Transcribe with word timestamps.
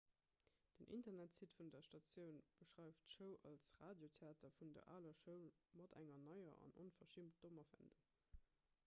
den 0.77 0.87
internetsite 0.89 1.57
vun 1.57 1.67
der 1.73 1.81
statioun 1.89 2.39
beschreift 2.61 3.03
d'show 3.09 3.29
als 3.51 3.67
radiotheater 3.83 4.51
vun 4.57 4.73
der 4.79 4.87
aler 4.95 5.13
schoul 5.21 5.45
mat 5.81 5.95
enger 6.01 6.19
neier 6.25 6.57
an 6.65 6.77
onverschimmt 6.87 7.41
dommer 7.45 7.67
wendung 7.77 8.03